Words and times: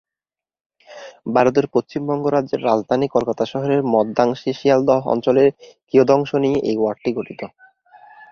ভারতের 1.33 1.65
পশ্চিমবঙ্গ 1.73 2.23
রাজ্যের 2.27 2.61
রাজধানী 2.63 3.07
কলকাতা 3.07 3.43
শহরের 3.45 3.81
মধ্যাংশে 3.93 4.51
শিয়ালদহ 4.59 5.01
অঞ্চলের 5.13 5.47
কিয়দংশ 5.89 6.29
নিয়ে 6.43 6.59
এই 6.69 6.77
ওয়ার্ডটি 6.79 7.11
গঠিত। 7.17 7.41